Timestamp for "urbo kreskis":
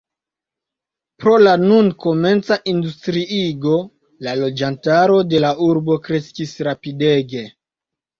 5.67-6.55